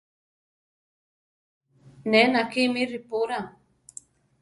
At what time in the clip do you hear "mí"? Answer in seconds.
2.73-2.81